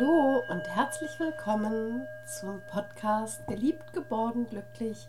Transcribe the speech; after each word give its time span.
Hallo 0.00 0.42
und 0.48 0.66
herzlich 0.66 1.10
willkommen 1.18 2.06
zum 2.24 2.62
Podcast 2.70 3.46
Geliebt, 3.48 3.92
geborgen, 3.92 4.46
glücklich, 4.46 5.06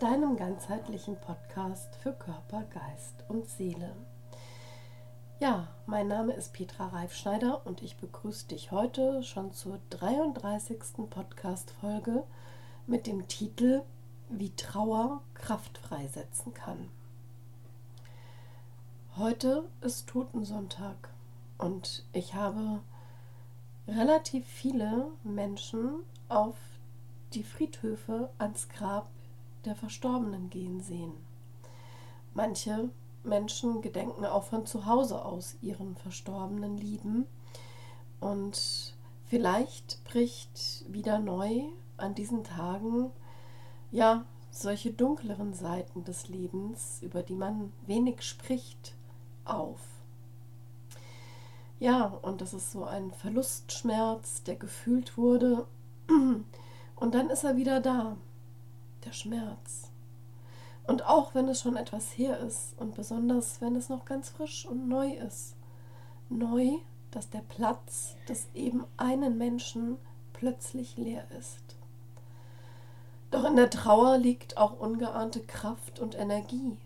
deinem 0.00 0.36
ganzheitlichen 0.36 1.16
Podcast 1.16 1.96
für 1.96 2.12
Körper, 2.12 2.64
Geist 2.64 3.24
und 3.28 3.48
Seele. 3.48 3.96
Ja, 5.40 5.68
mein 5.86 6.08
Name 6.08 6.34
ist 6.34 6.52
Petra 6.52 6.88
Reifschneider 6.88 7.66
und 7.66 7.80
ich 7.82 7.96
begrüße 7.96 8.48
dich 8.48 8.70
heute 8.70 9.22
schon 9.22 9.52
zur 9.54 9.78
33. 9.88 11.08
Podcast-Folge 11.08 12.24
mit 12.86 13.06
dem 13.06 13.26
Titel 13.28 13.80
Wie 14.28 14.54
Trauer 14.56 15.22
Kraft 15.32 15.78
freisetzen 15.78 16.52
kann. 16.52 16.90
Heute 19.16 19.64
ist 19.80 20.06
Totensonntag 20.06 21.08
und 21.56 22.04
ich 22.12 22.34
habe 22.34 22.80
relativ 23.86 24.46
viele 24.46 25.08
Menschen 25.22 26.02
auf 26.28 26.56
die 27.32 27.42
Friedhöfe 27.42 28.30
ans 28.38 28.68
Grab 28.68 29.08
der 29.64 29.74
Verstorbenen 29.74 30.50
gehen 30.50 30.80
sehen. 30.80 31.12
Manche 32.32 32.90
Menschen 33.22 33.80
gedenken 33.80 34.24
auch 34.24 34.44
von 34.44 34.66
zu 34.66 34.86
Hause 34.86 35.24
aus 35.24 35.56
ihren 35.62 35.96
verstorbenen 35.96 36.76
Lieben 36.76 37.26
und 38.20 38.94
vielleicht 39.24 40.02
bricht 40.04 40.84
wieder 40.88 41.18
neu 41.18 41.62
an 41.96 42.14
diesen 42.14 42.44
Tagen 42.44 43.10
ja 43.90 44.24
solche 44.50 44.92
dunkleren 44.92 45.54
Seiten 45.54 46.04
des 46.04 46.28
Lebens, 46.28 46.98
über 47.02 47.22
die 47.22 47.34
man 47.34 47.72
wenig 47.86 48.22
spricht, 48.22 48.94
auf. 49.44 49.80
Ja, 51.78 52.18
und 52.22 52.40
das 52.40 52.54
ist 52.54 52.72
so 52.72 52.84
ein 52.84 53.12
Verlustschmerz, 53.12 54.42
der 54.44 54.56
gefühlt 54.56 55.16
wurde. 55.16 55.66
Und 56.96 57.14
dann 57.14 57.28
ist 57.28 57.44
er 57.44 57.56
wieder 57.56 57.80
da, 57.80 58.16
der 59.04 59.12
Schmerz. 59.12 59.90
Und 60.86 61.04
auch 61.04 61.34
wenn 61.34 61.48
es 61.48 61.60
schon 61.60 61.76
etwas 61.76 62.16
her 62.16 62.38
ist 62.38 62.78
und 62.78 62.94
besonders 62.94 63.60
wenn 63.60 63.74
es 63.74 63.88
noch 63.88 64.04
ganz 64.04 64.28
frisch 64.28 64.66
und 64.66 64.86
neu 64.86 65.12
ist. 65.12 65.56
Neu, 66.28 66.76
dass 67.10 67.30
der 67.30 67.40
Platz 67.40 68.16
des 68.28 68.46
eben 68.54 68.84
einen 68.96 69.38
Menschen 69.38 69.96
plötzlich 70.32 70.96
leer 70.96 71.24
ist. 71.38 71.76
Doch 73.30 73.44
in 73.44 73.56
der 73.56 73.70
Trauer 73.70 74.18
liegt 74.18 74.58
auch 74.58 74.78
ungeahnte 74.78 75.40
Kraft 75.40 75.98
und 75.98 76.14
Energie. 76.14 76.76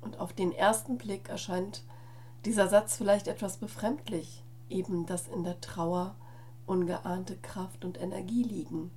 Und 0.00 0.20
auf 0.20 0.32
den 0.32 0.52
ersten 0.52 0.96
Blick 0.96 1.28
erscheint 1.28 1.82
dieser 2.48 2.66
Satz 2.66 2.96
vielleicht 2.96 3.28
etwas 3.28 3.58
befremdlich, 3.58 4.42
eben 4.70 5.04
dass 5.04 5.28
in 5.28 5.44
der 5.44 5.60
Trauer 5.60 6.14
ungeahnte 6.64 7.36
Kraft 7.36 7.84
und 7.84 8.00
Energie 8.00 8.42
liegen. 8.42 8.90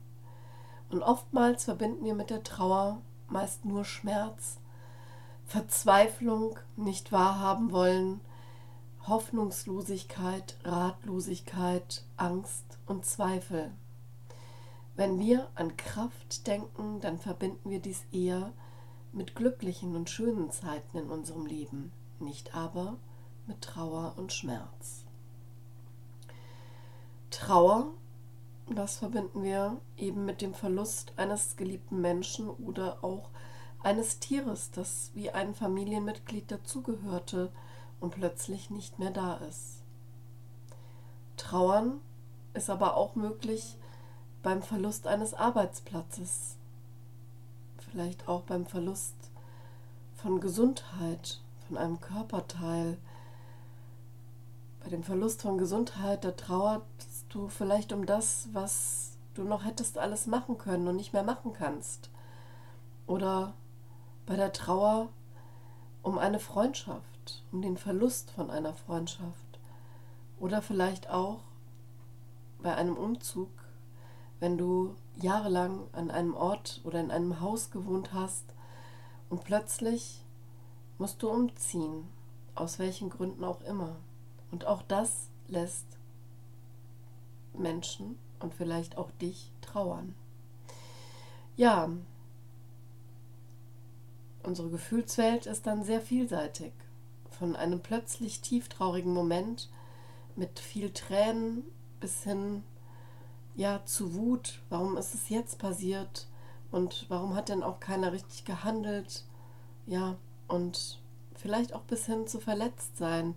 Und 0.90 1.04
oftmals 1.04 1.66
verbinden 1.66 2.06
wir 2.06 2.16
mit 2.16 2.30
der 2.30 2.44
Trauer 2.44 3.02
meist 3.28 3.66
nur 3.66 3.84
Schmerz, 3.84 4.58
Verzweiflung, 5.46 6.58
nicht 6.78 7.12
wahrhaben 7.12 7.74
wollen, 7.74 8.22
Hoffnungslosigkeit, 9.06 10.56
Ratlosigkeit, 10.64 12.06
Angst 12.16 12.78
und 12.86 13.06
Zweifel. 13.06 13.72
Wenn 14.96 15.20
wir 15.20 15.50
an 15.56 15.76
Kraft 15.76 16.48
denken, 16.48 17.02
dann 17.02 17.20
verbinden 17.20 17.70
wir 17.70 17.82
dies 17.82 18.06
eher 18.14 18.54
mit 19.12 19.36
glücklichen 19.36 19.94
und 19.98 20.10
schönen 20.10 20.52
Zeiten 20.52 20.98
in 20.98 21.10
unserem 21.10 21.46
Leben, 21.46 21.92
nicht 22.22 22.56
aber 22.56 22.96
mit 23.48 23.62
Trauer 23.62 24.14
und 24.18 24.34
Schmerz. 24.34 25.06
Trauer, 27.30 27.88
das 28.70 28.98
verbinden 28.98 29.44
wir 29.44 29.78
eben 29.98 30.26
mit 30.26 30.42
dem 30.42 30.54
Verlust 30.54 31.14
eines 31.18 31.56
geliebten 31.56 32.02
Menschen 32.02 32.50
oder 32.50 33.04
auch 33.04 33.30
eines 33.84 34.20
Tieres, 34.20 34.72
das 34.72 35.12
wie 35.14 35.32
ein 35.32 35.56
Familienmitglied 35.56 36.52
dazugehörte 36.52 37.52
und 38.00 38.12
plötzlich 38.12 38.70
nicht 38.70 39.00
mehr 39.00 39.12
da 39.12 39.36
ist. 39.36 39.84
Trauern 41.38 42.00
ist 42.54 42.70
aber 42.70 42.96
auch 42.96 43.16
möglich 43.16 43.78
beim 44.44 44.62
Verlust 44.62 45.08
eines 45.08 45.34
Arbeitsplatzes, 45.34 46.58
vielleicht 47.78 48.28
auch 48.28 48.42
beim 48.42 48.66
Verlust 48.66 49.16
von 50.16 50.40
Gesundheit, 50.40 51.42
von 51.68 51.78
einem 51.78 52.00
Körperteil, 52.00 52.98
bei 54.84 54.90
dem 54.90 55.04
Verlust 55.04 55.42
von 55.42 55.58
Gesundheit, 55.58 56.24
da 56.24 56.32
trauerst 56.32 56.86
du 57.30 57.48
vielleicht 57.48 57.94
um 57.94 58.06
das, 58.06 58.50
was 58.52 59.18
du 59.34 59.44
noch 59.44 59.64
hättest 59.66 59.98
alles 59.98 60.28
machen 60.28 60.58
können 60.58 60.88
und 60.88 60.96
nicht 60.96 61.14
mehr 61.14 61.24
machen 61.24 61.54
kannst. 61.54 62.10
Oder 63.08 63.54
bei 64.26 64.36
der 64.36 64.54
Trauer 64.54 65.10
um 66.02 66.18
eine 66.18 66.40
Freundschaft, 66.40 67.44
um 67.52 67.62
den 67.62 67.78
Verlust 67.78 68.32
von 68.32 68.50
einer 68.50 68.74
Freundschaft. 68.74 69.60
Oder 70.40 70.62
vielleicht 70.62 71.10
auch 71.10 71.40
bei 72.62 72.76
einem 72.76 72.98
Umzug, 72.98 73.50
wenn 74.40 74.58
du 74.58 74.96
jahrelang 75.16 75.88
an 75.94 76.10
einem 76.10 76.34
Ort 76.34 76.82
oder 76.84 77.00
in 77.00 77.12
einem 77.12 77.40
Haus 77.40 77.70
gewohnt 77.70 78.14
hast 78.14 78.46
und 79.30 79.44
plötzlich 79.44 80.26
musst 80.98 81.22
du 81.22 81.30
umziehen, 81.30 82.08
aus 82.56 82.80
welchen 82.80 83.10
Gründen 83.10 83.44
auch 83.44 83.62
immer. 83.62 83.96
Und 84.52 84.66
auch 84.66 84.82
das 84.84 85.30
lässt 85.48 85.86
Menschen 87.54 88.18
und 88.40 88.54
vielleicht 88.54 88.98
auch 88.98 89.12
dich 89.12 89.52
trauern. 89.62 90.16
Ja, 91.56 91.90
unsere 94.44 94.70
Gefühlswelt 94.70 95.46
ist 95.46 95.68
dann 95.68 95.84
sehr 95.84 96.02
vielseitig. 96.02 96.74
Von 97.30 97.56
einem 97.56 97.80
plötzlich 97.80 98.42
tieftraurigen 98.42 99.14
Moment 99.14 99.70
mit 100.36 100.60
viel 100.60 100.92
Tränen 100.92 101.64
bis 102.00 102.24
hin 102.24 102.64
ja 103.56 103.84
zu 103.86 104.16
Wut, 104.16 104.62
warum 104.70 104.98
ist 104.98 105.14
es 105.14 105.30
jetzt 105.30 105.60
passiert 105.60 106.28
und 106.72 107.06
warum 107.10 107.36
hat 107.36 107.50
denn 107.50 107.64
auch 107.64 107.80
keiner 107.80 108.12
richtig 108.14 108.46
gehandelt? 108.46 109.26
Ja, 109.86 110.18
und 110.48 111.00
vielleicht 111.36 111.74
auch 111.74 111.82
bis 111.82 112.06
hin 112.06 112.28
zu 112.28 112.40
verletzt 112.40 112.98
sein 112.98 113.36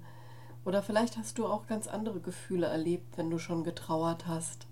oder 0.65 0.83
vielleicht 0.83 1.17
hast 1.17 1.39
du 1.39 1.47
auch 1.47 1.67
ganz 1.67 1.87
andere 1.87 2.21
Gefühle 2.21 2.67
erlebt, 2.67 3.19
wenn 3.19 3.31
du 3.31 3.39
schon 3.39 3.65
getrauert 3.65 4.27
hast. 4.27 4.67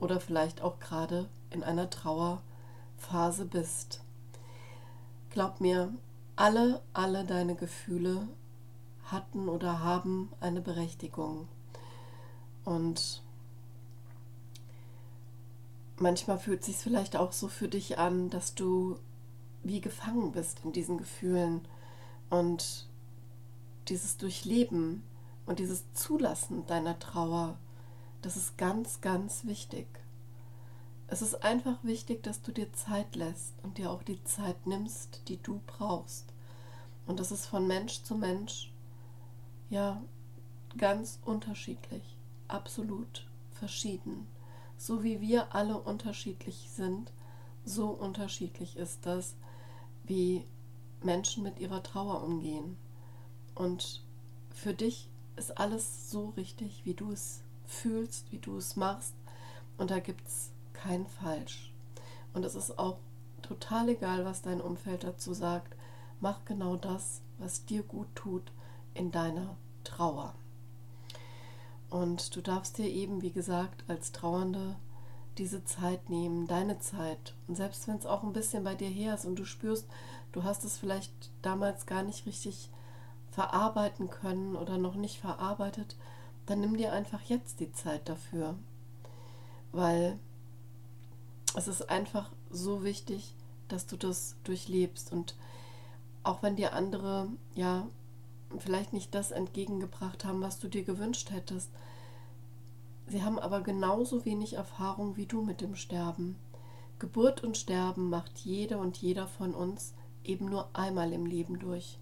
Oder 0.00 0.20
vielleicht 0.20 0.62
auch 0.62 0.78
gerade 0.78 1.28
in 1.50 1.62
einer 1.62 1.90
Trauerphase 1.90 3.44
bist. 3.44 4.00
Glaub 5.30 5.60
mir, 5.60 5.92
alle, 6.36 6.82
alle 6.92 7.24
deine 7.24 7.54
Gefühle 7.56 8.28
hatten 9.04 9.48
oder 9.48 9.80
haben 9.80 10.30
eine 10.40 10.60
Berechtigung. 10.60 11.48
Und 12.64 13.22
manchmal 15.96 16.38
fühlt 16.38 16.60
es 16.60 16.66
sich 16.66 16.76
vielleicht 16.76 17.16
auch 17.16 17.32
so 17.32 17.48
für 17.48 17.68
dich 17.68 17.98
an, 17.98 18.30
dass 18.30 18.54
du 18.54 18.98
wie 19.62 19.80
gefangen 19.80 20.32
bist 20.32 20.60
in 20.64 20.72
diesen 20.72 20.98
Gefühlen 20.98 21.66
und 22.30 22.86
dieses 23.88 24.16
Durchleben 24.16 25.02
und 25.46 25.58
dieses 25.58 25.92
Zulassen 25.92 26.66
deiner 26.66 26.98
Trauer, 26.98 27.58
das 28.22 28.36
ist 28.36 28.56
ganz, 28.56 29.00
ganz 29.00 29.44
wichtig. 29.44 29.86
Es 31.06 31.20
ist 31.20 31.44
einfach 31.44 31.76
wichtig, 31.82 32.22
dass 32.22 32.40
du 32.40 32.50
dir 32.50 32.72
Zeit 32.72 33.14
lässt 33.14 33.52
und 33.62 33.78
dir 33.78 33.90
auch 33.90 34.02
die 34.02 34.22
Zeit 34.24 34.66
nimmst, 34.66 35.22
die 35.28 35.36
du 35.42 35.60
brauchst. 35.66 36.24
Und 37.06 37.20
das 37.20 37.30
ist 37.30 37.46
von 37.46 37.66
Mensch 37.66 38.02
zu 38.02 38.14
Mensch 38.14 38.72
ja 39.68 40.00
ganz 40.78 41.18
unterschiedlich, 41.24 42.02
absolut 42.48 43.26
verschieden. 43.52 44.26
So 44.78 45.02
wie 45.02 45.20
wir 45.20 45.54
alle 45.54 45.78
unterschiedlich 45.78 46.68
sind, 46.74 47.12
so 47.64 47.88
unterschiedlich 47.88 48.76
ist 48.76 49.06
das, 49.06 49.34
wie 50.04 50.44
Menschen 51.02 51.42
mit 51.42 51.58
ihrer 51.58 51.82
Trauer 51.82 52.22
umgehen. 52.22 52.76
Und 53.54 54.02
für 54.50 54.74
dich 54.74 55.08
ist 55.36 55.58
alles 55.58 56.10
so 56.10 56.30
richtig, 56.36 56.82
wie 56.84 56.94
du 56.94 57.10
es 57.12 57.42
fühlst, 57.66 58.30
wie 58.32 58.38
du 58.38 58.56
es 58.56 58.76
machst. 58.76 59.14
Und 59.78 59.90
da 59.90 59.98
gibt 59.98 60.26
es 60.26 60.50
kein 60.72 61.06
Falsch. 61.06 61.72
Und 62.32 62.44
es 62.44 62.54
ist 62.54 62.78
auch 62.78 62.98
total 63.42 63.88
egal, 63.88 64.24
was 64.24 64.42
dein 64.42 64.60
Umfeld 64.60 65.04
dazu 65.04 65.34
sagt. 65.34 65.74
Mach 66.20 66.44
genau 66.44 66.76
das, 66.76 67.20
was 67.38 67.64
dir 67.64 67.82
gut 67.82 68.08
tut 68.14 68.52
in 68.94 69.10
deiner 69.10 69.56
Trauer. 69.82 70.34
Und 71.90 72.34
du 72.34 72.40
darfst 72.40 72.78
dir 72.78 72.88
eben, 72.88 73.22
wie 73.22 73.30
gesagt, 73.30 73.84
als 73.88 74.12
Trauernde 74.12 74.76
diese 75.38 75.64
Zeit 75.64 76.10
nehmen, 76.10 76.46
deine 76.46 76.78
Zeit. 76.78 77.34
Und 77.46 77.56
selbst 77.56 77.88
wenn 77.88 77.96
es 77.96 78.06
auch 78.06 78.22
ein 78.22 78.32
bisschen 78.32 78.64
bei 78.64 78.74
dir 78.74 78.88
her 78.88 79.14
ist 79.14 79.24
und 79.24 79.36
du 79.36 79.44
spürst, 79.44 79.86
du 80.32 80.44
hast 80.44 80.64
es 80.64 80.78
vielleicht 80.78 81.12
damals 81.42 81.86
gar 81.86 82.02
nicht 82.02 82.26
richtig 82.26 82.70
verarbeiten 83.34 84.10
können 84.10 84.54
oder 84.54 84.78
noch 84.78 84.94
nicht 84.94 85.18
verarbeitet, 85.18 85.96
dann 86.46 86.60
nimm 86.60 86.76
dir 86.76 86.92
einfach 86.92 87.22
jetzt 87.22 87.60
die 87.60 87.72
Zeit 87.72 88.08
dafür. 88.08 88.54
weil 89.72 90.18
es 91.56 91.66
ist 91.68 91.90
einfach 91.90 92.30
so 92.50 92.84
wichtig, 92.84 93.34
dass 93.68 93.86
du 93.86 93.96
das 93.96 94.36
durchlebst 94.44 95.12
und 95.12 95.34
auch 96.22 96.42
wenn 96.42 96.54
dir 96.56 96.74
andere 96.74 97.28
ja 97.54 97.86
vielleicht 98.58 98.92
nicht 98.92 99.14
das 99.14 99.32
entgegengebracht 99.32 100.24
haben, 100.24 100.42
was 100.42 100.60
du 100.60 100.68
dir 100.68 100.84
gewünscht 100.84 101.30
hättest, 101.32 101.70
sie 103.08 103.24
haben 103.24 103.38
aber 103.38 103.62
genauso 103.62 104.24
wenig 104.24 104.54
Erfahrung 104.54 105.16
wie 105.16 105.26
du 105.26 105.42
mit 105.42 105.60
dem 105.60 105.74
Sterben. 105.74 106.36
Geburt 107.00 107.42
und 107.42 107.56
Sterben 107.56 108.10
macht 108.10 108.38
jede 108.38 108.78
und 108.78 108.96
jeder 108.98 109.26
von 109.26 109.54
uns 109.54 109.92
eben 110.22 110.46
nur 110.46 110.68
einmal 110.72 111.12
im 111.12 111.26
Leben 111.26 111.58
durch. 111.58 111.98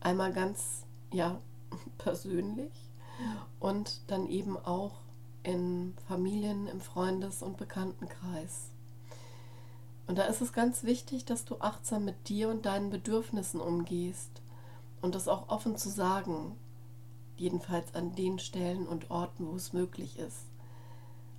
Einmal 0.00 0.32
ganz, 0.32 0.84
ja, 1.12 1.40
persönlich 1.98 2.72
und 3.60 4.00
dann 4.06 4.28
eben 4.28 4.56
auch 4.56 5.00
in 5.42 5.94
Familien, 6.06 6.66
im 6.68 6.80
Freundes- 6.80 7.42
und 7.42 7.56
Bekanntenkreis. 7.56 8.70
Und 10.06 10.18
da 10.18 10.24
ist 10.24 10.40
es 10.40 10.52
ganz 10.52 10.84
wichtig, 10.84 11.24
dass 11.24 11.44
du 11.44 11.56
achtsam 11.60 12.04
mit 12.04 12.28
dir 12.28 12.48
und 12.48 12.66
deinen 12.66 12.90
Bedürfnissen 12.90 13.60
umgehst 13.60 14.42
und 15.02 15.14
das 15.14 15.28
auch 15.28 15.48
offen 15.48 15.76
zu 15.76 15.90
sagen, 15.90 16.56
jedenfalls 17.36 17.94
an 17.94 18.14
den 18.14 18.38
Stellen 18.38 18.86
und 18.86 19.10
Orten, 19.10 19.46
wo 19.46 19.54
es 19.54 19.72
möglich 19.72 20.18
ist. 20.18 20.46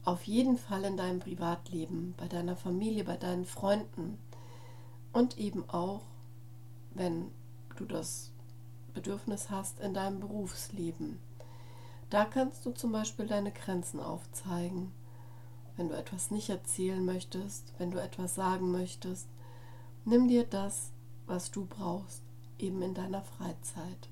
Auf 0.06 0.24
jeden 0.24 0.58
Fall 0.58 0.86
in 0.86 0.98
deinem 0.98 1.20
Privatleben, 1.20 2.14
bei 2.18 2.28
deiner 2.28 2.56
Familie, 2.56 3.04
bei 3.04 3.18
deinen 3.18 3.46
Freunden 3.46 4.18
und 5.14 5.38
eben 5.38 5.70
auch, 5.70 6.02
wenn 6.94 7.32
du 7.76 7.86
das 7.86 8.32
Bedürfnis 8.94 9.50
hast, 9.50 9.80
in 9.80 9.94
deinem 9.94 10.20
Berufsleben. 10.20 11.20
Da 12.10 12.26
kannst 12.26 12.66
du 12.66 12.72
zum 12.72 12.92
Beispiel 12.92 13.28
deine 13.28 13.52
Grenzen 13.52 14.00
aufzeigen. 14.00 14.92
Wenn 15.78 15.90
du 15.90 15.96
etwas 15.96 16.32
nicht 16.32 16.50
erzählen 16.50 17.04
möchtest, 17.06 17.74
wenn 17.78 17.92
du 17.92 18.02
etwas 18.02 18.36
sagen 18.36 18.72
möchtest, 18.72 19.28
nimm 20.06 20.28
dir 20.28 20.44
das, 20.44 20.92
was 21.28 21.52
du 21.52 21.66
brauchst, 21.66 22.22
eben 22.58 22.82
in 22.82 22.94
deiner 22.94 23.22
Freizeit. 23.22 24.10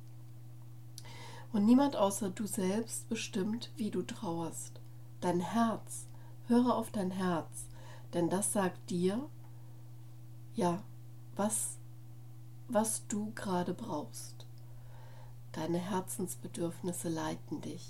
Und 1.51 1.65
niemand 1.65 1.95
außer 1.95 2.29
du 2.29 2.45
selbst 2.45 3.09
bestimmt, 3.09 3.71
wie 3.75 3.89
du 3.89 4.01
trauerst. 4.01 4.79
Dein 5.21 5.39
Herz, 5.39 6.05
höre 6.47 6.75
auf 6.75 6.91
dein 6.91 7.11
Herz, 7.11 7.65
denn 8.13 8.29
das 8.29 8.53
sagt 8.53 8.89
dir, 8.89 9.27
ja, 10.55 10.81
was, 11.35 11.77
was 12.67 13.05
du 13.07 13.31
gerade 13.35 13.73
brauchst. 13.73 14.46
Deine 15.57 15.79
Herzensbedürfnisse 15.79 17.09
leiten 17.09 17.61
dich. 17.61 17.83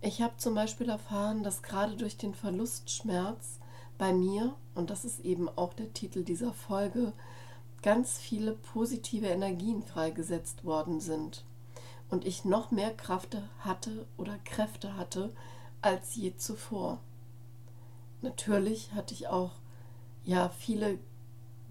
Ich 0.00 0.22
habe 0.22 0.34
zum 0.38 0.54
Beispiel 0.54 0.88
erfahren, 0.88 1.42
dass 1.42 1.62
gerade 1.62 1.94
durch 1.94 2.16
den 2.16 2.32
Verlustschmerz 2.32 3.60
bei 3.98 4.14
mir, 4.14 4.54
und 4.74 4.88
das 4.88 5.04
ist 5.04 5.20
eben 5.20 5.46
auch 5.46 5.74
der 5.74 5.92
Titel 5.92 6.24
dieser 6.24 6.54
Folge, 6.54 7.12
ganz 7.82 8.16
viele 8.16 8.52
positive 8.52 9.26
Energien 9.26 9.82
freigesetzt 9.82 10.64
worden 10.64 11.00
sind 11.00 11.44
und 12.08 12.24
ich 12.24 12.46
noch 12.46 12.70
mehr 12.70 12.94
Kraft 12.96 13.36
hatte 13.58 14.06
oder 14.16 14.38
Kräfte 14.38 14.96
hatte 14.96 15.34
als 15.82 16.14
je 16.14 16.34
zuvor. 16.34 16.98
Natürlich 18.22 18.94
hatte 18.94 19.12
ich 19.12 19.28
auch 19.28 19.52
ja 20.24 20.48
viele 20.48 20.98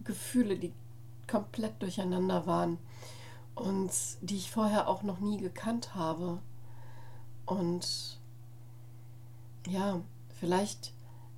Gefühle, 0.03 0.59
die 0.59 0.71
komplett 1.25 1.81
durcheinander 1.81 2.45
waren 2.45 2.77
und 3.55 3.91
die 4.21 4.35
ich 4.35 4.51
vorher 4.51 4.87
auch 4.87 5.01
noch 5.01 5.19
nie 5.19 5.37
gekannt 5.37 5.95
habe. 5.95 6.39
Und 7.45 8.19
ja, 9.67 10.01
vielleicht 10.39 10.93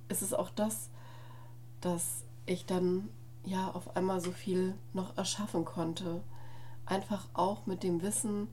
ist 0.08 0.22
es 0.22 0.34
auch 0.34 0.50
das, 0.50 0.90
dass 1.80 2.24
ich 2.44 2.66
dann 2.66 3.08
ja 3.44 3.70
auf 3.70 3.96
einmal 3.96 4.20
so 4.20 4.32
viel 4.32 4.74
noch 4.92 5.16
erschaffen 5.16 5.64
konnte. 5.64 6.22
Einfach 6.86 7.26
auch 7.34 7.66
mit 7.66 7.82
dem 7.82 8.02
Wissen 8.02 8.48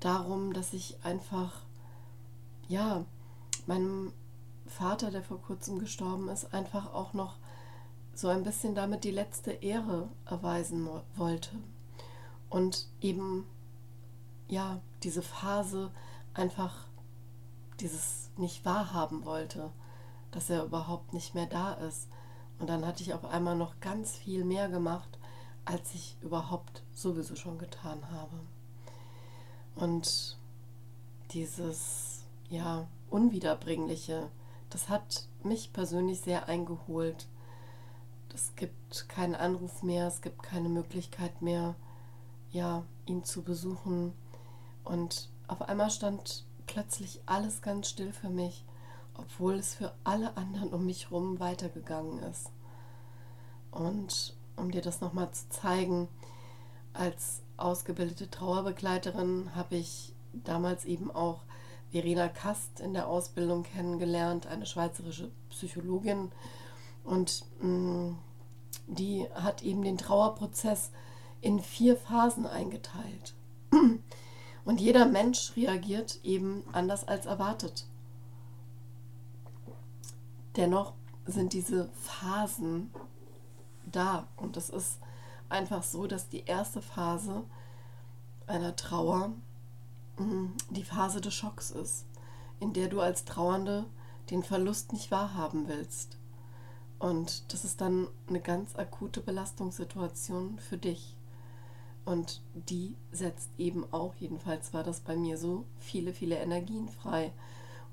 darum, 0.00 0.52
dass 0.52 0.72
ich 0.72 0.96
einfach 1.04 1.62
ja 2.68 3.04
meinem 3.66 4.12
Vater, 4.66 5.10
der 5.10 5.22
vor 5.22 5.40
kurzem 5.40 5.78
gestorben 5.78 6.28
ist, 6.28 6.52
einfach 6.52 6.92
auch 6.92 7.12
noch 7.12 7.36
so 8.14 8.28
ein 8.28 8.42
bisschen 8.42 8.74
damit 8.74 9.04
die 9.04 9.10
letzte 9.10 9.52
Ehre 9.52 10.08
erweisen 10.26 10.88
wollte 11.16 11.56
und 12.50 12.88
eben 13.00 13.46
ja 14.48 14.80
diese 15.02 15.22
Phase 15.22 15.90
einfach 16.34 16.86
dieses 17.80 18.30
nicht 18.36 18.64
wahrhaben 18.64 19.24
wollte, 19.24 19.70
dass 20.32 20.50
er 20.50 20.64
überhaupt 20.64 21.12
nicht 21.14 21.34
mehr 21.34 21.46
da 21.46 21.72
ist. 21.72 22.08
Und 22.58 22.68
dann 22.68 22.86
hatte 22.86 23.02
ich 23.02 23.14
auf 23.14 23.24
einmal 23.24 23.56
noch 23.56 23.80
ganz 23.80 24.16
viel 24.16 24.44
mehr 24.44 24.68
gemacht, 24.68 25.18
als 25.64 25.94
ich 25.94 26.16
überhaupt 26.20 26.82
sowieso 26.92 27.36
schon 27.36 27.58
getan 27.58 28.10
habe. 28.10 28.38
Und 29.76 30.36
dieses 31.30 32.24
ja 32.50 32.86
unwiederbringliche, 33.08 34.28
das 34.68 34.88
hat 34.88 35.26
mich 35.42 35.72
persönlich 35.72 36.20
sehr 36.20 36.48
eingeholt. 36.48 37.28
Es 38.34 38.54
gibt 38.56 39.08
keinen 39.08 39.34
Anruf 39.34 39.82
mehr, 39.82 40.06
es 40.06 40.20
gibt 40.20 40.42
keine 40.42 40.68
Möglichkeit 40.68 41.40
mehr, 41.40 41.74
ja, 42.50 42.84
ihn 43.06 43.24
zu 43.24 43.42
besuchen. 43.42 44.12
Und 44.84 45.28
auf 45.48 45.62
einmal 45.62 45.90
stand 45.90 46.44
plötzlich 46.66 47.20
alles 47.26 47.62
ganz 47.62 47.88
still 47.88 48.12
für 48.12 48.28
mich, 48.28 48.64
obwohl 49.14 49.54
es 49.54 49.74
für 49.74 49.92
alle 50.04 50.36
anderen 50.36 50.72
um 50.72 50.86
mich 50.86 51.10
herum 51.10 51.40
weitergegangen 51.40 52.20
ist. 52.20 52.50
Und 53.70 54.34
um 54.56 54.70
dir 54.70 54.82
das 54.82 55.00
nochmal 55.00 55.30
zu 55.32 55.48
zeigen, 55.48 56.08
als 56.92 57.42
ausgebildete 57.56 58.30
Trauerbegleiterin 58.30 59.54
habe 59.54 59.76
ich 59.76 60.14
damals 60.32 60.84
eben 60.84 61.10
auch 61.10 61.42
Verena 61.90 62.28
Kast 62.28 62.80
in 62.80 62.94
der 62.94 63.08
Ausbildung 63.08 63.64
kennengelernt, 63.64 64.46
eine 64.46 64.66
schweizerische 64.66 65.30
Psychologin. 65.50 66.30
Und 67.04 67.44
mh, 67.60 67.68
mm, 67.68 68.18
die 68.86 69.26
hat 69.34 69.62
eben 69.62 69.82
den 69.82 69.98
Trauerprozess 69.98 70.90
in 71.40 71.60
vier 71.60 71.96
Phasen 71.96 72.46
eingeteilt. 72.46 73.34
Und 74.64 74.80
jeder 74.80 75.06
Mensch 75.06 75.56
reagiert 75.56 76.20
eben 76.22 76.62
anders 76.72 77.06
als 77.08 77.26
erwartet. 77.26 77.86
Dennoch 80.56 80.92
sind 81.26 81.52
diese 81.52 81.88
Phasen 81.90 82.90
da. 83.86 84.28
Und 84.36 84.56
es 84.56 84.70
ist 84.70 84.98
einfach 85.48 85.82
so, 85.82 86.06
dass 86.06 86.28
die 86.28 86.44
erste 86.44 86.82
Phase 86.82 87.44
einer 88.46 88.76
Trauer 88.76 89.32
mm, 90.18 90.46
die 90.70 90.84
Phase 90.84 91.20
des 91.20 91.34
Schocks 91.34 91.70
ist, 91.70 92.06
in 92.58 92.72
der 92.72 92.88
du 92.88 93.00
als 93.00 93.24
Trauernde 93.24 93.86
den 94.30 94.42
Verlust 94.42 94.92
nicht 94.92 95.10
wahrhaben 95.10 95.68
willst. 95.68 96.18
Und 96.98 97.52
das 97.52 97.64
ist 97.64 97.80
dann 97.80 98.08
eine 98.28 98.40
ganz 98.40 98.76
akute 98.76 99.20
Belastungssituation 99.20 100.58
für 100.58 100.76
dich. 100.76 101.16
Und 102.04 102.40
die 102.54 102.94
setzt 103.12 103.50
eben 103.58 103.84
auch, 103.92 104.14
jedenfalls 104.16 104.72
war 104.72 104.82
das 104.82 105.00
bei 105.00 105.16
mir 105.16 105.36
so, 105.36 105.64
viele, 105.78 106.12
viele 106.12 106.36
Energien 106.36 106.88
frei. 106.88 107.32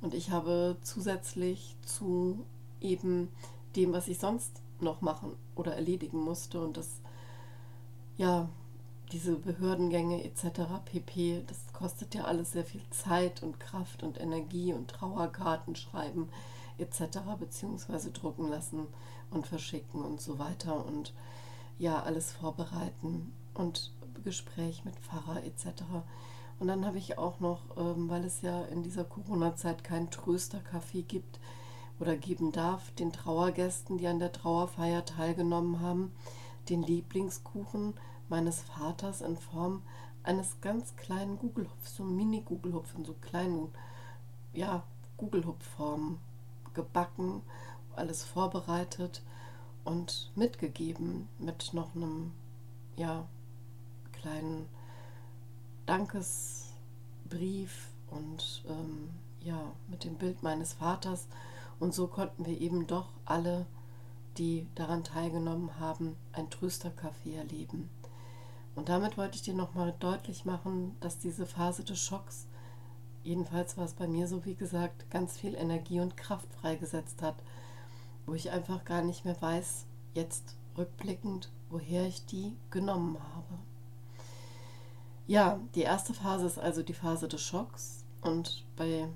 Und 0.01 0.13
ich 0.13 0.31
habe 0.31 0.77
zusätzlich 0.81 1.75
zu 1.85 2.45
eben 2.81 3.29
dem, 3.75 3.93
was 3.93 4.07
ich 4.07 4.19
sonst 4.19 4.61
noch 4.79 5.01
machen 5.01 5.35
oder 5.55 5.75
erledigen 5.75 6.19
musste 6.19 6.61
und 6.61 6.77
das, 6.77 7.01
ja, 8.17 8.47
diese 9.11 9.35
Behördengänge 9.35 10.23
etc. 10.23 10.61
pp, 10.85 11.43
das 11.47 11.57
kostet 11.73 12.13
ja 12.13 12.25
alles 12.25 12.51
sehr 12.51 12.65
viel 12.65 12.81
Zeit 12.89 13.41
und 13.41 13.59
Kraft 13.59 14.03
und 14.03 14.19
Energie 14.19 14.73
und 14.73 14.89
Trauerkarten 14.89 15.75
schreiben 15.75 16.29
etc. 16.77 17.19
beziehungsweise 17.39 18.11
drucken 18.11 18.49
lassen 18.49 18.87
und 19.31 19.47
verschicken 19.47 20.03
und 20.03 20.21
so 20.21 20.39
weiter 20.39 20.85
und 20.85 21.13
ja, 21.79 22.01
alles 22.01 22.31
vorbereiten 22.31 23.31
und 23.53 23.91
Gespräch 24.23 24.85
mit 24.85 24.95
Pfarrer 24.95 25.43
etc. 25.43 25.83
Und 26.59 26.67
dann 26.67 26.85
habe 26.85 26.97
ich 26.97 27.17
auch 27.17 27.39
noch, 27.39 27.61
ähm, 27.77 28.09
weil 28.09 28.23
es 28.23 28.41
ja 28.41 28.63
in 28.63 28.83
dieser 28.83 29.03
Corona-Zeit 29.03 29.83
keinen 29.83 30.09
Trösterkaffee 30.09 31.03
gibt 31.03 31.39
oder 31.99 32.15
geben 32.15 32.51
darf, 32.51 32.91
den 32.91 33.11
Trauergästen, 33.11 33.97
die 33.97 34.07
an 34.07 34.19
der 34.19 34.31
Trauerfeier 34.31 35.05
teilgenommen 35.05 35.81
haben, 35.81 36.11
den 36.69 36.83
Lieblingskuchen 36.83 37.93
meines 38.29 38.61
Vaters 38.61 39.21
in 39.21 39.37
Form 39.37 39.81
eines 40.23 40.59
ganz 40.61 40.95
kleinen 40.95 41.39
Gugelhupfs, 41.39 41.95
so 41.95 42.03
Mini-Gugelhupf 42.03 42.93
in 42.95 43.05
so 43.05 43.13
kleinen, 43.13 43.69
ja, 44.53 44.83
Gugelhupfformen 45.15 46.19
gebacken, 46.73 47.41
alles 47.95 48.23
vorbereitet 48.23 49.23
und 49.85 50.31
mitgegeben 50.35 51.29
mit 51.39 51.73
noch 51.73 51.95
einem, 51.95 52.33
ja, 52.97 53.25
kleinen 54.21 54.67
Dankesbrief 55.85 57.89
und 58.09 58.63
ähm, 58.67 59.09
ja, 59.41 59.59
mit 59.87 60.03
dem 60.03 60.15
Bild 60.15 60.43
meines 60.43 60.73
Vaters. 60.73 61.27
Und 61.79 61.93
so 61.93 62.07
konnten 62.07 62.45
wir 62.45 62.59
eben 62.59 62.87
doch 62.87 63.09
alle, 63.25 63.65
die 64.37 64.67
daran 64.75 65.03
teilgenommen 65.03 65.79
haben, 65.79 66.15
ein 66.33 66.49
Tröstercafé 66.49 67.35
erleben. 67.35 67.89
Und 68.75 68.89
damit 68.89 69.17
wollte 69.17 69.35
ich 69.35 69.41
dir 69.41 69.55
nochmal 69.55 69.93
deutlich 69.99 70.45
machen, 70.45 70.95
dass 70.99 71.17
diese 71.17 71.45
Phase 71.45 71.83
des 71.83 71.99
Schocks, 71.99 72.47
jedenfalls 73.23 73.77
war 73.77 73.85
es 73.85 73.93
bei 73.93 74.07
mir 74.07 74.27
so, 74.27 74.45
wie 74.45 74.53
gesagt, 74.53 75.09
ganz 75.09 75.37
viel 75.37 75.55
Energie 75.55 75.99
und 75.99 76.17
Kraft 76.17 76.47
freigesetzt 76.61 77.21
hat, 77.21 77.35
wo 78.25 78.33
ich 78.33 78.51
einfach 78.51 78.85
gar 78.85 79.01
nicht 79.01 79.25
mehr 79.25 79.39
weiß, 79.41 79.85
jetzt 80.13 80.55
rückblickend, 80.77 81.49
woher 81.69 82.05
ich 82.05 82.25
die 82.25 82.55
genommen 82.69 83.17
habe. 83.33 83.59
Ja, 85.27 85.59
die 85.75 85.81
erste 85.81 86.13
Phase 86.13 86.45
ist 86.45 86.57
also 86.57 86.83
die 86.83 86.93
Phase 86.93 87.27
des 87.27 87.41
Schocks 87.41 88.05
und 88.21 88.63
bei 88.77 89.09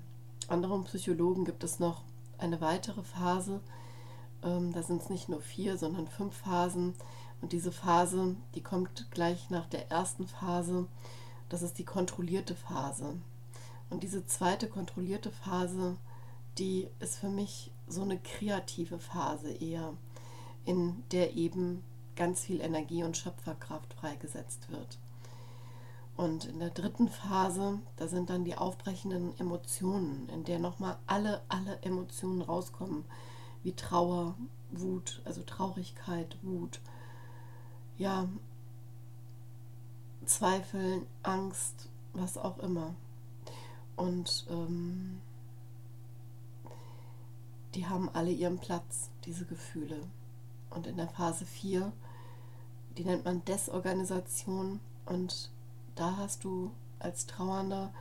anderen 0.49 0.83
Psychologen 0.83 1.45
gibt 1.45 1.63
es 1.63 1.79
noch 1.79 2.03
eine 2.37 2.59
weitere 2.59 3.01
Phase. 3.01 3.61
Ähm, 4.43 4.73
da 4.73 4.83
sind 4.83 5.01
es 5.01 5.09
nicht 5.09 5.29
nur 5.29 5.39
vier, 5.39 5.77
sondern 5.77 6.07
fünf 6.07 6.35
Phasen. 6.35 6.95
Und 7.41 7.53
diese 7.53 7.71
Phase, 7.71 8.35
die 8.55 8.61
kommt 8.61 9.09
gleich 9.11 9.49
nach 9.49 9.67
der 9.67 9.89
ersten 9.89 10.27
Phase. 10.27 10.85
Das 11.47 11.61
ist 11.61 11.77
die 11.77 11.85
kontrollierte 11.85 12.55
Phase. 12.55 13.15
Und 13.89 14.03
diese 14.03 14.25
zweite 14.25 14.67
kontrollierte 14.67 15.31
Phase, 15.31 15.95
die 16.57 16.89
ist 16.99 17.19
für 17.19 17.29
mich 17.29 17.71
so 17.87 18.01
eine 18.01 18.19
kreative 18.19 18.99
Phase 18.99 19.49
eher, 19.49 19.93
in 20.65 21.03
der 21.13 21.35
eben 21.37 21.83
ganz 22.17 22.41
viel 22.41 22.59
Energie 22.59 23.03
und 23.05 23.15
Schöpferkraft 23.15 23.93
freigesetzt 23.93 24.69
wird. 24.69 24.97
Und 26.21 26.45
in 26.45 26.59
der 26.59 26.69
dritten 26.69 27.09
Phase, 27.09 27.79
da 27.95 28.07
sind 28.07 28.29
dann 28.29 28.45
die 28.45 28.55
aufbrechenden 28.55 29.35
Emotionen, 29.39 30.29
in 30.29 30.43
der 30.43 30.59
nochmal 30.59 30.99
alle, 31.07 31.41
alle 31.49 31.81
Emotionen 31.81 32.43
rauskommen, 32.43 33.05
wie 33.63 33.73
Trauer, 33.73 34.35
Wut, 34.69 35.23
also 35.25 35.41
Traurigkeit, 35.41 36.37
Wut, 36.43 36.79
ja, 37.97 38.29
Zweifel, 40.23 41.07
Angst, 41.23 41.89
was 42.13 42.37
auch 42.37 42.59
immer. 42.59 42.93
Und 43.95 44.45
ähm, 44.51 45.21
die 47.73 47.87
haben 47.87 48.09
alle 48.13 48.29
ihren 48.29 48.59
Platz, 48.59 49.09
diese 49.25 49.45
Gefühle. 49.45 49.99
Und 50.69 50.85
in 50.85 50.97
der 50.97 51.09
Phase 51.09 51.47
4, 51.47 51.91
die 52.95 53.05
nennt 53.05 53.25
man 53.25 53.43
Desorganisation 53.43 54.81
und 55.07 55.49
da 56.01 56.17
hast 56.17 56.43
du 56.45 56.71
als 56.97 57.27
Trauernder 57.27 57.93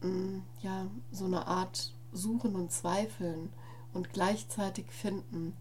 mh, 0.00 0.08
mm, 0.08 0.42
ja 0.62 0.86
so 1.12 1.26
eine 1.26 1.46
Art 1.46 1.92
Suchen 2.12 2.54
und 2.56 2.72
Zweifeln 2.72 3.52
und 3.92 4.14
gleichzeitig 4.14 4.90
finden. 4.90 5.54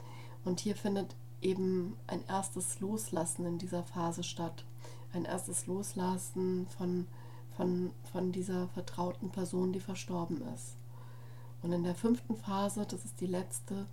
Und 0.45 0.61
hier 0.61 0.77
findet 0.77 1.15
eben 1.41 1.97
ein 2.07 2.25
erstes 2.27 2.79
Loslassen 2.79 3.45
in 3.45 3.57
dieser 3.57 3.83
Phase 3.83 4.23
statt. 4.23 4.63
Ein 5.11 5.25
erstes 5.25 5.67
Loslassen 5.67 6.67
von, 6.77 7.05
von, 7.57 7.91
von 8.13 8.31
dieser 8.31 8.69
vertrauten 8.69 9.29
Person, 9.29 9.73
die 9.73 9.81
verstorben 9.81 10.41
ist. 10.55 10.77
Und 11.61 11.73
in 11.73 11.83
der 11.83 11.95
fünften 11.95 12.37
Phase, 12.37 12.85
das 12.85 13.03
ist 13.03 13.19
die 13.19 13.27
letzte, 13.27 13.87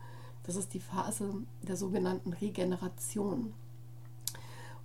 das 0.44 0.54
ist 0.54 0.74
die 0.74 0.80
Phase 0.80 1.42
der 1.62 1.76
sogenannten 1.76 2.32
Regeneration. 2.34 3.52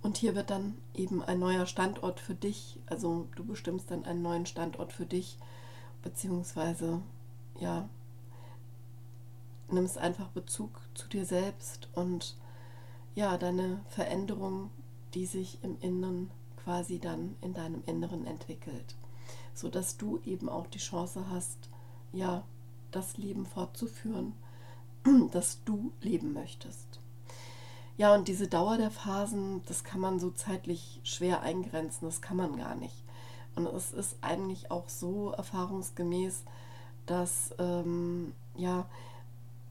Und 0.02 0.16
hier 0.16 0.34
wird 0.34 0.50
dann 0.50 0.76
eben 0.94 1.22
ein 1.22 1.38
neuer 1.38 1.66
Standort 1.66 2.18
für 2.18 2.34
dich, 2.34 2.78
also 2.86 3.28
du 3.36 3.44
bestimmst 3.44 3.90
dann 3.90 4.04
einen 4.04 4.22
neuen 4.22 4.46
Standort 4.46 4.92
für 4.92 5.06
dich, 5.06 5.38
beziehungsweise 6.02 7.00
ja, 7.60 7.88
nimmst 9.70 9.98
einfach 9.98 10.28
Bezug 10.28 10.80
zu 10.94 11.08
dir 11.08 11.24
selbst 11.24 11.88
und 11.94 12.36
ja, 13.14 13.38
deine 13.38 13.80
Veränderung, 13.88 14.70
die 15.14 15.26
sich 15.26 15.62
im 15.62 15.78
Inneren 15.80 16.30
quasi 16.64 16.98
dann 16.98 17.36
in 17.40 17.54
deinem 17.54 17.82
Inneren 17.86 18.26
entwickelt, 18.26 18.96
sodass 19.54 19.96
du 19.96 20.20
eben 20.24 20.48
auch 20.48 20.66
die 20.66 20.78
Chance 20.78 21.26
hast, 21.30 21.68
ja, 22.12 22.44
das 22.90 23.16
Leben 23.16 23.46
fortzuführen, 23.46 24.34
das 25.30 25.62
du 25.64 25.92
leben 26.00 26.32
möchtest. 26.32 27.01
Ja, 27.96 28.14
und 28.14 28.28
diese 28.28 28.48
Dauer 28.48 28.78
der 28.78 28.90
Phasen, 28.90 29.62
das 29.66 29.84
kann 29.84 30.00
man 30.00 30.18
so 30.18 30.30
zeitlich 30.30 31.00
schwer 31.04 31.42
eingrenzen, 31.42 32.06
das 32.06 32.22
kann 32.22 32.36
man 32.36 32.56
gar 32.56 32.74
nicht. 32.74 33.04
Und 33.54 33.66
es 33.66 33.92
ist 33.92 34.16
eigentlich 34.22 34.70
auch 34.70 34.88
so 34.88 35.32
erfahrungsgemäß, 35.32 36.44
dass 37.06 37.54
ähm, 37.58 38.32
ja, 38.56 38.86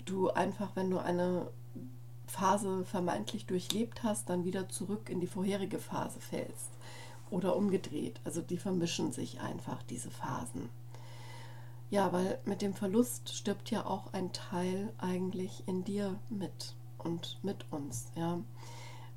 du 0.06 0.30
einfach, 0.30 0.75
wenn 0.75 0.92
du 0.92 1.00
eine 1.00 1.48
Phase 2.28 2.86
vermeintlich 2.86 3.46
durchlebt 3.46 4.04
hast, 4.04 4.30
dann 4.30 4.46
wieder 4.46 4.70
zurück 4.70 5.10
in 5.10 5.20
die 5.20 5.28
vorherige 5.28 5.80
Phase 5.80 6.20
fällst. 6.20 6.70
Oder 7.32 7.56
umgedreht. 7.56 8.20
Also 8.24 8.42
die 8.42 8.58
vermischen 8.58 9.12
sich 9.13 9.40
einfach, 9.42 9.82
diese 9.84 10.12
Phasen. 10.12 10.70
Ja, 11.90 12.13
weil 12.13 12.40
mit 12.46 12.62
dem 12.62 12.74
Verlust 12.74 13.34
stirbt 13.34 13.72
ja 13.72 13.86
auch 13.86 14.13
ein 14.13 14.32
Teil 14.32 14.94
eigentlich 14.98 15.63
in 15.66 15.84
dir 15.84 16.20
mit 16.30 16.75
und 17.03 17.38
mit 17.43 17.65
uns, 17.72 18.08
ja. 18.15 18.39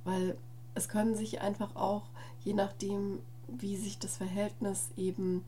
Weil 0.04 0.36
es 0.74 0.88
können 0.88 1.14
sich 1.14 1.40
einfach 1.40 1.76
auch, 1.76 2.02
je 2.44 2.54
nachdem, 2.54 3.20
wie 3.48 3.76
sich 3.76 3.98
das 3.98 4.16
Verhältnis 4.16 4.90
eben 4.96 5.44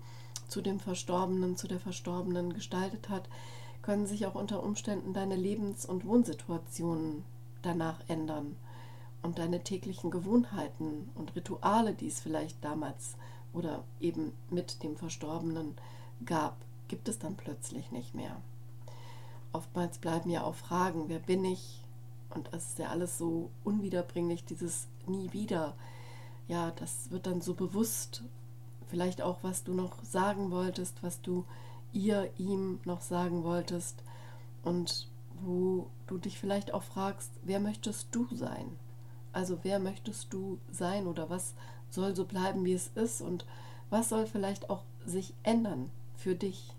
zu 0.48 0.60
dem 0.60 0.80
Verstorbenen, 0.80 1.56
zu 1.56 1.66
der 1.66 1.80
Verstorbenen 1.80 2.52
gestaltet 2.52 3.08
hat, 3.08 3.28
können 3.82 4.06
sich 4.06 4.26
auch 4.26 4.34
unter 4.34 4.62
Umständen 4.62 5.12
deine 5.12 5.36
Lebens- 5.36 5.86
und 5.86 6.06
Wohnsituationen 6.06 7.24
danach 7.62 8.00
ändern 8.08 8.56
und 9.22 9.38
deine 9.38 9.62
täglichen 9.62 10.10
Gewohnheiten 10.10 11.10
und 11.14 11.34
Rituale, 11.34 11.94
die 11.94 12.06
es 12.06 12.20
vielleicht 12.20 12.64
damals 12.64 13.16
oder 13.52 13.84
eben 14.00 14.32
mit 14.50 14.82
dem 14.82 14.96
Verstorbenen 14.96 15.74
gab, 16.24 16.56
gibt 16.88 17.08
es 17.08 17.18
dann 17.18 17.36
plötzlich 17.36 17.90
nicht 17.90 18.14
mehr. 18.14 18.36
Oftmals 19.52 19.98
bleiben 19.98 20.30
ja 20.30 20.42
auch 20.42 20.54
Fragen, 20.54 21.08
wer 21.08 21.18
bin 21.18 21.44
ich, 21.44 21.82
und 22.36 22.48
es 22.52 22.68
ist 22.68 22.78
ja 22.78 22.88
alles 22.88 23.18
so 23.18 23.50
unwiederbringlich, 23.64 24.44
dieses 24.44 24.88
nie 25.06 25.32
wieder. 25.32 25.74
Ja, 26.48 26.70
das 26.72 27.10
wird 27.10 27.26
dann 27.26 27.40
so 27.40 27.54
bewusst. 27.54 28.22
Vielleicht 28.88 29.22
auch, 29.22 29.38
was 29.42 29.64
du 29.64 29.74
noch 29.74 30.02
sagen 30.04 30.50
wolltest, 30.50 31.02
was 31.02 31.20
du 31.20 31.44
ihr, 31.92 32.30
ihm 32.38 32.78
noch 32.84 33.00
sagen 33.00 33.42
wolltest. 33.42 34.02
Und 34.62 35.08
wo 35.40 35.88
du 36.06 36.18
dich 36.18 36.38
vielleicht 36.38 36.72
auch 36.72 36.82
fragst, 36.82 37.30
wer 37.42 37.60
möchtest 37.60 38.08
du 38.12 38.26
sein? 38.34 38.76
Also 39.32 39.58
wer 39.62 39.78
möchtest 39.78 40.32
du 40.32 40.58
sein 40.70 41.06
oder 41.06 41.28
was 41.28 41.54
soll 41.90 42.14
so 42.16 42.24
bleiben, 42.24 42.64
wie 42.64 42.72
es 42.72 42.90
ist 42.94 43.20
und 43.20 43.44
was 43.90 44.08
soll 44.08 44.26
vielleicht 44.26 44.70
auch 44.70 44.82
sich 45.04 45.34
ändern 45.42 45.90
für 46.16 46.34
dich? 46.34 46.72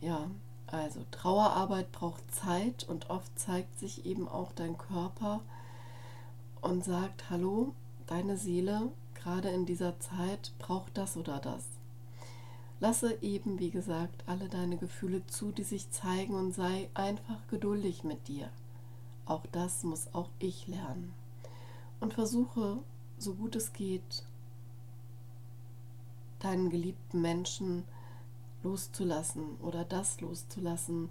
Ja, 0.00 0.30
also 0.72 1.04
Trauerarbeit 1.10 1.90
braucht 1.92 2.22
Zeit 2.32 2.84
und 2.88 3.10
oft 3.10 3.38
zeigt 3.38 3.78
sich 3.78 4.06
eben 4.06 4.28
auch 4.28 4.52
dein 4.52 4.78
Körper 4.78 5.40
und 6.60 6.84
sagt, 6.84 7.30
hallo, 7.30 7.74
deine 8.06 8.36
Seele 8.36 8.90
gerade 9.14 9.50
in 9.50 9.66
dieser 9.66 9.98
Zeit 9.98 10.52
braucht 10.58 10.96
das 10.96 11.16
oder 11.16 11.38
das. 11.38 11.64
Lasse 12.78 13.18
eben, 13.20 13.58
wie 13.58 13.70
gesagt, 13.70 14.24
alle 14.26 14.48
deine 14.48 14.76
Gefühle 14.76 15.26
zu, 15.26 15.52
die 15.52 15.64
sich 15.64 15.90
zeigen 15.90 16.34
und 16.34 16.54
sei 16.54 16.88
einfach 16.94 17.46
geduldig 17.48 18.04
mit 18.04 18.28
dir. 18.28 18.48
Auch 19.26 19.44
das 19.52 19.82
muss 19.82 20.14
auch 20.14 20.30
ich 20.38 20.66
lernen. 20.66 21.12
Und 22.00 22.14
versuche, 22.14 22.78
so 23.18 23.34
gut 23.34 23.56
es 23.56 23.74
geht, 23.74 24.24
deinen 26.38 26.70
geliebten 26.70 27.20
Menschen 27.20 27.84
zu 27.84 27.99
loszulassen 28.62 29.56
oder 29.60 29.84
das 29.84 30.20
loszulassen, 30.20 31.08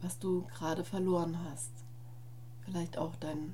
was 0.00 0.18
du 0.18 0.42
gerade 0.56 0.84
verloren 0.84 1.38
hast. 1.50 1.72
Vielleicht 2.62 2.98
auch 2.98 3.16
dein, 3.16 3.52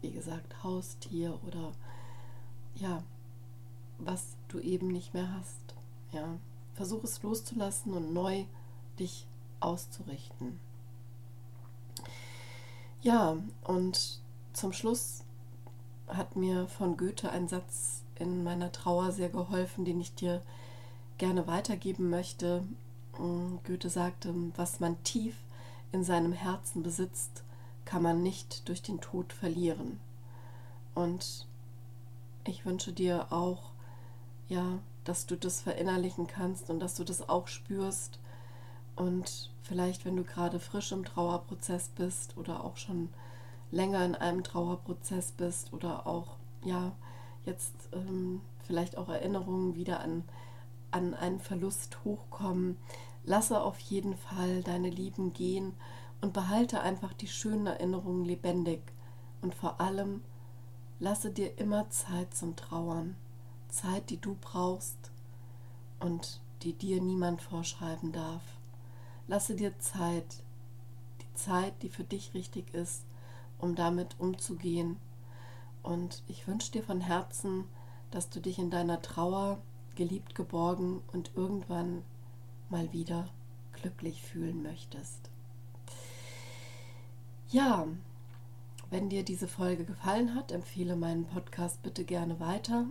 wie 0.00 0.10
gesagt, 0.10 0.62
Haustier 0.62 1.38
oder 1.46 1.72
ja, 2.74 3.02
was 3.98 4.36
du 4.48 4.58
eben 4.58 4.88
nicht 4.88 5.14
mehr 5.14 5.32
hast. 5.32 5.74
Ja, 6.12 6.38
versuch 6.74 7.04
es 7.04 7.22
loszulassen 7.22 7.94
und 7.94 8.12
neu 8.12 8.44
dich 8.98 9.26
auszurichten. 9.60 10.60
Ja, 13.02 13.36
und 13.64 14.20
zum 14.52 14.72
Schluss 14.72 15.24
hat 16.08 16.36
mir 16.36 16.66
von 16.68 16.96
Goethe 16.96 17.30
ein 17.30 17.48
Satz 17.48 18.02
in 18.16 18.44
meiner 18.44 18.72
Trauer 18.72 19.12
sehr 19.12 19.28
geholfen, 19.28 19.84
den 19.84 20.00
ich 20.00 20.14
dir 20.14 20.42
gerne 21.18 21.46
weitergeben 21.46 22.10
möchte. 22.10 22.62
Mm, 23.18 23.56
Goethe 23.64 23.90
sagte, 23.90 24.34
was 24.56 24.80
man 24.80 25.02
tief 25.04 25.36
in 25.92 26.04
seinem 26.04 26.32
Herzen 26.32 26.82
besitzt, 26.82 27.44
kann 27.84 28.02
man 28.02 28.22
nicht 28.22 28.68
durch 28.68 28.82
den 28.82 29.00
Tod 29.00 29.32
verlieren. 29.32 30.00
Und 30.94 31.46
ich 32.44 32.64
wünsche 32.66 32.92
dir 32.92 33.32
auch, 33.32 33.70
ja, 34.48 34.78
dass 35.04 35.26
du 35.26 35.36
das 35.36 35.60
verinnerlichen 35.60 36.26
kannst 36.26 36.70
und 36.70 36.80
dass 36.80 36.94
du 36.94 37.04
das 37.04 37.28
auch 37.28 37.48
spürst, 37.48 38.18
Und 38.96 39.50
vielleicht, 39.62 40.04
wenn 40.04 40.16
du 40.16 40.24
gerade 40.24 40.58
frisch 40.58 40.92
im 40.92 41.04
Trauerprozess 41.04 41.90
bist 41.96 42.36
oder 42.36 42.64
auch 42.64 42.76
schon 42.78 43.10
länger 43.70 44.04
in 44.04 44.14
einem 44.14 44.42
Trauerprozess 44.42 45.32
bist 45.32 45.72
oder 45.72 46.06
auch, 46.06 46.36
ja, 46.64 46.92
jetzt 47.44 47.74
ähm, 47.92 48.40
vielleicht 48.66 48.96
auch 48.96 49.08
Erinnerungen 49.08 49.76
wieder 49.76 50.00
an, 50.00 50.24
an 50.90 51.14
einen 51.14 51.40
Verlust 51.40 51.98
hochkommen, 52.04 52.76
lasse 53.24 53.60
auf 53.60 53.78
jeden 53.80 54.16
Fall 54.16 54.62
deine 54.62 54.90
Lieben 54.90 55.32
gehen 55.32 55.74
und 56.20 56.32
behalte 56.32 56.80
einfach 56.80 57.12
die 57.12 57.28
schönen 57.28 57.66
Erinnerungen 57.66 58.24
lebendig. 58.24 58.80
Und 59.42 59.54
vor 59.54 59.80
allem, 59.80 60.22
lasse 60.98 61.30
dir 61.30 61.58
immer 61.58 61.90
Zeit 61.90 62.34
zum 62.34 62.56
Trauern. 62.56 63.16
Zeit, 63.68 64.10
die 64.10 64.20
du 64.20 64.36
brauchst 64.40 65.10
und 66.00 66.40
die 66.62 66.72
dir 66.72 67.02
niemand 67.02 67.42
vorschreiben 67.42 68.12
darf. 68.12 68.42
Lasse 69.28 69.54
dir 69.54 69.78
Zeit, 69.78 70.42
die 71.20 71.34
Zeit, 71.34 71.82
die 71.82 71.88
für 71.88 72.04
dich 72.04 72.32
richtig 72.32 72.72
ist, 72.72 73.04
um 73.58 73.74
damit 73.74 74.18
umzugehen. 74.18 74.98
Und 75.82 76.22
ich 76.26 76.46
wünsche 76.48 76.72
dir 76.72 76.82
von 76.82 77.00
Herzen, 77.00 77.64
dass 78.10 78.30
du 78.30 78.40
dich 78.40 78.58
in 78.58 78.70
deiner 78.70 79.02
Trauer 79.02 79.58
geliebt, 79.96 80.34
geborgen 80.34 81.02
und 81.12 81.32
irgendwann 81.34 82.04
mal 82.68 82.92
wieder 82.92 83.28
glücklich 83.72 84.22
fühlen 84.22 84.62
möchtest. 84.62 85.30
Ja, 87.50 87.86
wenn 88.90 89.08
dir 89.08 89.24
diese 89.24 89.48
Folge 89.48 89.84
gefallen 89.84 90.34
hat, 90.34 90.52
empfehle 90.52 90.96
meinen 90.96 91.26
Podcast 91.26 91.82
bitte 91.82 92.04
gerne 92.04 92.38
weiter. 92.38 92.86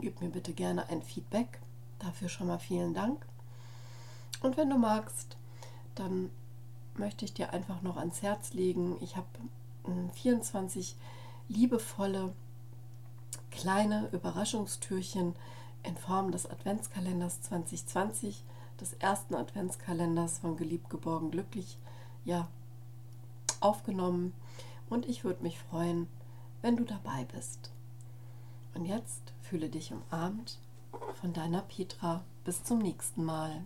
Gib 0.00 0.20
mir 0.20 0.30
bitte 0.30 0.52
gerne 0.52 0.88
ein 0.88 1.02
Feedback. 1.02 1.60
Dafür 1.98 2.28
schon 2.28 2.46
mal 2.46 2.58
vielen 2.58 2.94
Dank. 2.94 3.26
Und 4.42 4.56
wenn 4.56 4.70
du 4.70 4.78
magst, 4.78 5.36
dann 5.94 6.30
möchte 6.94 7.24
ich 7.24 7.34
dir 7.34 7.52
einfach 7.52 7.82
noch 7.82 7.96
ans 7.96 8.22
Herz 8.22 8.52
legen. 8.52 8.96
Ich 9.00 9.16
habe 9.16 9.26
24 10.14 10.96
liebevolle 11.48 12.32
kleine 13.50 14.08
Überraschungstürchen 14.12 15.34
in 15.82 15.96
Form 15.96 16.30
des 16.30 16.48
Adventskalenders 16.48 17.40
2020, 17.42 18.44
des 18.80 18.94
ersten 18.94 19.34
Adventskalenders 19.34 20.38
von 20.38 20.56
Geliebt, 20.56 20.90
Geborgen, 20.90 21.30
Glücklich, 21.30 21.78
ja, 22.24 22.48
aufgenommen. 23.60 24.32
Und 24.88 25.06
ich 25.06 25.24
würde 25.24 25.42
mich 25.42 25.58
freuen, 25.58 26.08
wenn 26.62 26.76
du 26.76 26.84
dabei 26.84 27.26
bist. 27.32 27.70
Und 28.74 28.84
jetzt 28.84 29.32
fühle 29.42 29.68
dich 29.68 29.92
umarmt 29.92 30.58
von 31.20 31.32
deiner 31.32 31.62
Petra. 31.62 32.24
Bis 32.44 32.62
zum 32.64 32.78
nächsten 32.78 33.24
Mal. 33.24 33.62